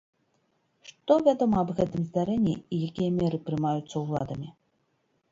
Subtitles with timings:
[0.91, 4.49] Што вядома аб гэтым здарэнні, і якія меры прымаюцца ўладамі?